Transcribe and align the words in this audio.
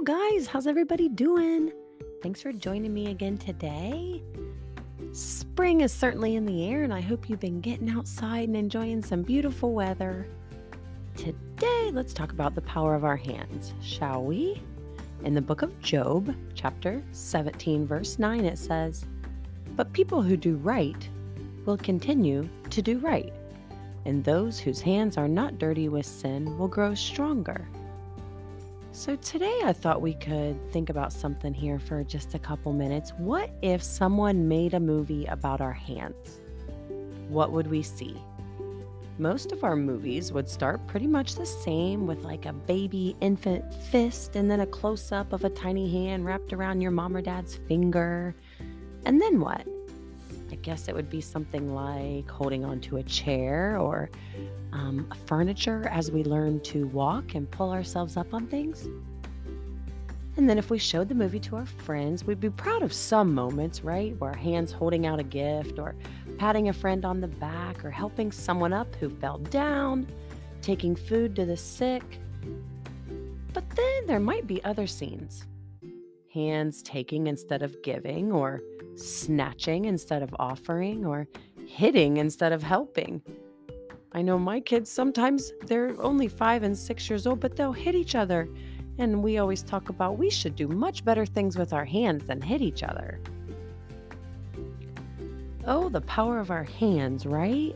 guys. 0.00 0.46
How's 0.46 0.66
everybody 0.66 1.06
doing? 1.06 1.70
Thanks 2.22 2.40
for 2.40 2.50
joining 2.50 2.94
me 2.94 3.08
again 3.08 3.36
today. 3.36 4.22
Spring 5.12 5.82
is 5.82 5.92
certainly 5.92 6.36
in 6.36 6.46
the 6.46 6.66
air, 6.66 6.82
and 6.82 6.94
I 6.94 7.02
hope 7.02 7.28
you've 7.28 7.40
been 7.40 7.60
getting 7.60 7.90
outside 7.90 8.48
and 8.48 8.56
enjoying 8.56 9.02
some 9.02 9.20
beautiful 9.20 9.74
weather. 9.74 10.26
Today, 11.14 11.90
let's 11.92 12.14
talk 12.14 12.32
about 12.32 12.54
the 12.54 12.62
power 12.62 12.94
of 12.94 13.04
our 13.04 13.18
hands, 13.18 13.74
shall 13.82 14.24
we? 14.24 14.62
In 15.24 15.34
the 15.34 15.42
book 15.42 15.60
of 15.60 15.78
Job, 15.78 16.34
chapter 16.54 17.04
17, 17.12 17.86
verse 17.86 18.18
9, 18.18 18.46
it 18.46 18.58
says, 18.58 19.04
But 19.76 19.92
people 19.92 20.22
who 20.22 20.38
do 20.38 20.56
right 20.56 21.06
will 21.66 21.76
continue 21.76 22.48
to 22.70 22.80
do 22.80 22.98
right, 22.98 23.34
and 24.06 24.24
those 24.24 24.58
whose 24.58 24.80
hands 24.80 25.18
are 25.18 25.28
not 25.28 25.58
dirty 25.58 25.90
with 25.90 26.06
sin 26.06 26.56
will 26.56 26.68
grow 26.68 26.94
stronger. 26.94 27.68
So, 28.94 29.16
today 29.16 29.60
I 29.64 29.72
thought 29.72 30.00
we 30.00 30.14
could 30.14 30.70
think 30.70 30.88
about 30.88 31.12
something 31.12 31.52
here 31.52 31.80
for 31.80 32.04
just 32.04 32.34
a 32.34 32.38
couple 32.38 32.72
minutes. 32.72 33.12
What 33.18 33.50
if 33.60 33.82
someone 33.82 34.46
made 34.46 34.72
a 34.72 34.78
movie 34.78 35.26
about 35.26 35.60
our 35.60 35.72
hands? 35.72 36.38
What 37.28 37.50
would 37.50 37.66
we 37.66 37.82
see? 37.82 38.16
Most 39.18 39.50
of 39.50 39.64
our 39.64 39.74
movies 39.74 40.30
would 40.30 40.48
start 40.48 40.86
pretty 40.86 41.08
much 41.08 41.34
the 41.34 41.44
same 41.44 42.06
with 42.06 42.22
like 42.22 42.46
a 42.46 42.52
baby 42.52 43.16
infant 43.20 43.74
fist 43.74 44.36
and 44.36 44.48
then 44.48 44.60
a 44.60 44.66
close 44.66 45.10
up 45.10 45.32
of 45.32 45.42
a 45.42 45.50
tiny 45.50 45.90
hand 45.90 46.24
wrapped 46.24 46.52
around 46.52 46.80
your 46.80 46.92
mom 46.92 47.16
or 47.16 47.20
dad's 47.20 47.56
finger. 47.66 48.32
And 49.06 49.20
then 49.20 49.40
what? 49.40 49.66
Guess 50.64 50.88
it 50.88 50.94
would 50.94 51.10
be 51.10 51.20
something 51.20 51.74
like 51.74 52.30
holding 52.30 52.64
onto 52.64 52.96
a 52.96 53.02
chair 53.02 53.76
or 53.78 54.08
um, 54.72 55.06
furniture 55.26 55.86
as 55.92 56.10
we 56.10 56.24
learn 56.24 56.58
to 56.60 56.86
walk 56.86 57.34
and 57.34 57.50
pull 57.50 57.70
ourselves 57.70 58.16
up 58.16 58.32
on 58.32 58.46
things. 58.46 58.88
And 60.38 60.48
then 60.48 60.56
if 60.56 60.70
we 60.70 60.78
showed 60.78 61.10
the 61.10 61.14
movie 61.14 61.38
to 61.40 61.56
our 61.56 61.66
friends, 61.66 62.24
we'd 62.24 62.40
be 62.40 62.48
proud 62.48 62.82
of 62.82 62.94
some 62.94 63.34
moments, 63.34 63.84
right? 63.84 64.18
Where 64.18 64.32
hands 64.32 64.72
holding 64.72 65.04
out 65.04 65.20
a 65.20 65.22
gift 65.22 65.78
or 65.78 65.94
patting 66.38 66.70
a 66.70 66.72
friend 66.72 67.04
on 67.04 67.20
the 67.20 67.28
back 67.28 67.84
or 67.84 67.90
helping 67.90 68.32
someone 68.32 68.72
up 68.72 68.94
who 68.94 69.10
fell 69.10 69.36
down, 69.36 70.06
taking 70.62 70.96
food 70.96 71.36
to 71.36 71.44
the 71.44 71.58
sick. 71.58 72.02
But 73.52 73.68
then 73.68 74.06
there 74.06 74.18
might 74.18 74.46
be 74.46 74.64
other 74.64 74.86
scenes 74.86 75.44
hands 76.34 76.82
taking 76.82 77.28
instead 77.28 77.62
of 77.62 77.80
giving, 77.82 78.32
or 78.32 78.60
snatching 78.96 79.84
instead 79.84 80.22
of 80.22 80.34
offering, 80.38 81.06
or 81.06 81.28
hitting 81.66 82.16
instead 82.16 82.52
of 82.52 82.62
helping. 82.62 83.22
I 84.12 84.22
know 84.22 84.38
my 84.38 84.60
kids 84.60 84.90
sometimes 84.90 85.52
they're 85.66 85.94
only 86.00 86.28
five 86.28 86.62
and 86.62 86.76
six 86.76 87.08
years 87.08 87.26
old, 87.26 87.40
but 87.40 87.56
they'll 87.56 87.72
hit 87.72 87.94
each 87.94 88.14
other. 88.14 88.48
And 88.98 89.22
we 89.22 89.38
always 89.38 89.62
talk 89.62 89.88
about 89.88 90.18
we 90.18 90.30
should 90.30 90.54
do 90.54 90.68
much 90.68 91.04
better 91.04 91.26
things 91.26 91.56
with 91.56 91.72
our 91.72 91.84
hands 91.84 92.26
than 92.26 92.40
hit 92.40 92.62
each 92.62 92.82
other. 92.82 93.20
Oh, 95.66 95.88
the 95.88 96.02
power 96.02 96.38
of 96.38 96.50
our 96.50 96.64
hands, 96.64 97.26
right? 97.26 97.74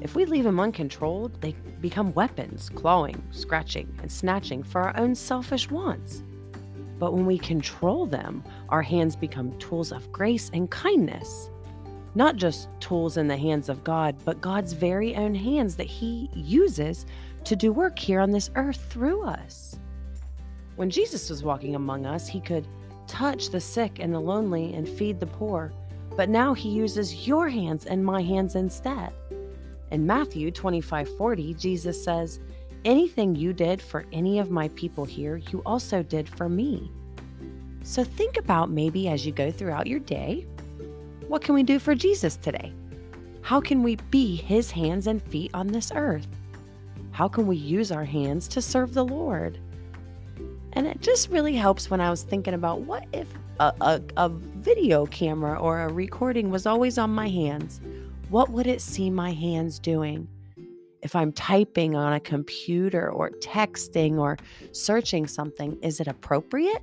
If 0.00 0.14
we 0.14 0.24
leave 0.24 0.44
them 0.44 0.60
uncontrolled, 0.60 1.40
they 1.40 1.54
become 1.80 2.12
weapons, 2.14 2.68
clawing, 2.68 3.22
scratching, 3.30 3.92
and 4.02 4.10
snatching 4.10 4.62
for 4.62 4.82
our 4.82 4.96
own 4.96 5.14
selfish 5.14 5.70
wants. 5.70 6.22
But 7.00 7.12
when 7.12 7.26
we 7.26 7.38
control 7.38 8.06
them, 8.06 8.44
our 8.68 8.82
hands 8.82 9.16
become 9.16 9.58
tools 9.58 9.90
of 9.90 10.12
grace 10.12 10.50
and 10.54 10.70
kindness 10.70 11.50
not 12.14 12.36
just 12.36 12.68
tools 12.80 13.16
in 13.16 13.28
the 13.28 13.36
hands 13.36 13.68
of 13.68 13.84
God, 13.84 14.16
but 14.24 14.40
God's 14.40 14.72
very 14.72 15.14
own 15.16 15.34
hands 15.34 15.76
that 15.76 15.86
He 15.86 16.28
uses 16.34 17.06
to 17.44 17.56
do 17.56 17.72
work 17.72 17.98
here 17.98 18.20
on 18.20 18.30
this 18.30 18.50
earth 18.56 18.84
through 18.90 19.22
us. 19.22 19.78
When 20.76 20.90
Jesus 20.90 21.30
was 21.30 21.44
walking 21.44 21.76
among 21.76 22.06
us, 22.06 22.26
He 22.26 22.40
could 22.40 22.66
touch 23.06 23.50
the 23.50 23.60
sick 23.60 23.98
and 24.00 24.12
the 24.12 24.20
lonely 24.20 24.74
and 24.74 24.88
feed 24.88 25.20
the 25.20 25.26
poor, 25.26 25.72
but 26.16 26.28
now 26.28 26.52
He 26.52 26.68
uses 26.68 27.26
your 27.26 27.48
hands 27.48 27.86
and 27.86 28.04
my 28.04 28.22
hands 28.22 28.56
instead. 28.56 29.12
In 29.90 30.06
Matthew 30.06 30.50
25 30.50 31.16
40, 31.16 31.54
Jesus 31.54 32.02
says, 32.02 32.40
Anything 32.84 33.36
you 33.36 33.52
did 33.52 33.82
for 33.82 34.06
any 34.10 34.38
of 34.38 34.50
my 34.50 34.68
people 34.68 35.04
here, 35.04 35.36
you 35.36 35.62
also 35.66 36.02
did 36.02 36.28
for 36.28 36.48
me. 36.48 36.90
So 37.82 38.04
think 38.04 38.38
about 38.38 38.70
maybe 38.70 39.08
as 39.08 39.26
you 39.26 39.32
go 39.32 39.50
throughout 39.50 39.86
your 39.86 40.00
day, 40.00 40.46
what 41.28 41.42
can 41.42 41.54
we 41.54 41.62
do 41.62 41.78
for 41.78 41.94
Jesus 41.94 42.36
today? 42.36 42.72
How 43.42 43.60
can 43.60 43.82
we 43.82 43.96
be 44.10 44.36
his 44.36 44.70
hands 44.70 45.06
and 45.06 45.22
feet 45.22 45.50
on 45.52 45.66
this 45.66 45.92
earth? 45.94 46.26
How 47.10 47.28
can 47.28 47.46
we 47.46 47.56
use 47.56 47.92
our 47.92 48.04
hands 48.04 48.48
to 48.48 48.62
serve 48.62 48.94
the 48.94 49.04
Lord? 49.04 49.58
And 50.72 50.86
it 50.86 51.00
just 51.00 51.28
really 51.28 51.56
helps 51.56 51.90
when 51.90 52.00
I 52.00 52.10
was 52.10 52.22
thinking 52.22 52.54
about 52.54 52.80
what 52.80 53.04
if 53.12 53.28
a, 53.58 53.74
a, 53.80 54.00
a, 54.16 54.28
video 54.28 55.04
camera 55.06 55.58
or 55.58 55.80
a 55.80 55.92
recording 55.92 56.50
was 56.50 56.64
always 56.64 56.96
on 56.96 57.10
my 57.10 57.28
hands? 57.28 57.80
What 58.30 58.50
would 58.50 58.66
it 58.66 58.80
see 58.80 59.10
my 59.10 59.32
hands 59.32 59.78
doing? 59.78 60.28
If 61.02 61.16
I'm 61.16 61.32
typing 61.32 61.96
on 61.96 62.12
a 62.12 62.20
computer 62.20 63.10
or 63.10 63.30
texting 63.30 64.18
or 64.18 64.36
searching 64.72 65.26
something, 65.26 65.78
is 65.82 66.00
it 66.00 66.08
appropriate? 66.08 66.82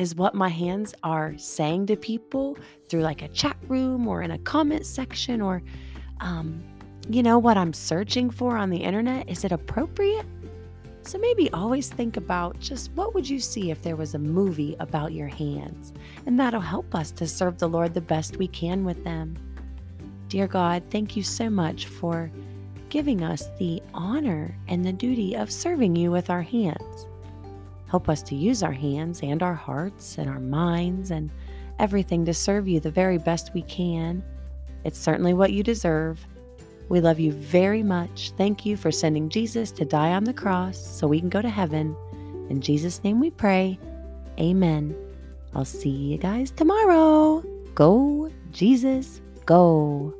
is 0.00 0.14
what 0.14 0.34
my 0.34 0.48
hands 0.48 0.94
are 1.02 1.36
saying 1.36 1.84
to 1.84 1.94
people 1.94 2.56
through 2.88 3.02
like 3.02 3.20
a 3.20 3.28
chat 3.28 3.56
room 3.68 4.08
or 4.08 4.22
in 4.22 4.30
a 4.30 4.38
comment 4.38 4.86
section 4.86 5.42
or 5.42 5.62
um, 6.20 6.64
you 7.10 7.22
know 7.22 7.38
what 7.38 7.58
i'm 7.58 7.74
searching 7.74 8.30
for 8.30 8.56
on 8.56 8.70
the 8.70 8.78
internet 8.78 9.28
is 9.28 9.44
it 9.44 9.52
appropriate? 9.52 10.26
So 11.02 11.18
maybe 11.18 11.50
always 11.52 11.88
think 11.88 12.16
about 12.16 12.60
just 12.60 12.92
what 12.92 13.14
would 13.14 13.28
you 13.28 13.40
see 13.40 13.70
if 13.70 13.82
there 13.82 13.96
was 13.96 14.14
a 14.14 14.18
movie 14.18 14.76
about 14.80 15.12
your 15.12 15.28
hands? 15.28 15.94
And 16.26 16.38
that'll 16.38 16.60
help 16.60 16.94
us 16.94 17.10
to 17.12 17.26
serve 17.26 17.58
the 17.58 17.68
lord 17.68 17.94
the 17.94 18.02
best 18.02 18.36
we 18.36 18.48
can 18.48 18.84
with 18.84 19.04
them. 19.04 19.36
Dear 20.28 20.46
god 20.46 20.82
thank 20.90 21.14
you 21.14 21.22
so 21.22 21.50
much 21.50 21.86
for 21.86 22.30
giving 22.90 23.22
us 23.22 23.48
the 23.58 23.82
honor 23.94 24.54
and 24.68 24.84
the 24.84 24.92
duty 24.92 25.34
of 25.34 25.50
serving 25.50 25.96
you 25.96 26.10
with 26.10 26.28
our 26.28 26.42
hands 26.42 27.06
Help 27.90 28.08
us 28.08 28.22
to 28.22 28.36
use 28.36 28.62
our 28.62 28.72
hands 28.72 29.20
and 29.20 29.42
our 29.42 29.54
hearts 29.54 30.16
and 30.16 30.30
our 30.30 30.38
minds 30.38 31.10
and 31.10 31.28
everything 31.80 32.24
to 32.24 32.32
serve 32.32 32.68
you 32.68 32.78
the 32.78 32.90
very 32.90 33.18
best 33.18 33.50
we 33.52 33.62
can. 33.62 34.22
It's 34.84 34.98
certainly 34.98 35.34
what 35.34 35.52
you 35.52 35.64
deserve. 35.64 36.24
We 36.88 37.00
love 37.00 37.18
you 37.18 37.32
very 37.32 37.82
much. 37.82 38.32
Thank 38.36 38.64
you 38.64 38.76
for 38.76 38.92
sending 38.92 39.28
Jesus 39.28 39.72
to 39.72 39.84
die 39.84 40.12
on 40.12 40.22
the 40.22 40.32
cross 40.32 40.78
so 40.78 41.08
we 41.08 41.18
can 41.18 41.28
go 41.28 41.42
to 41.42 41.48
heaven. 41.48 41.96
In 42.48 42.60
Jesus' 42.60 43.02
name 43.02 43.18
we 43.18 43.30
pray. 43.30 43.76
Amen. 44.38 44.94
I'll 45.52 45.64
see 45.64 45.90
you 45.90 46.16
guys 46.16 46.52
tomorrow. 46.52 47.42
Go, 47.74 48.30
Jesus, 48.52 49.20
go. 49.46 50.14